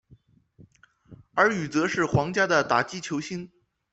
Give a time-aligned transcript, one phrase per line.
[1.35, 3.47] 而与则是皇家的打击球星。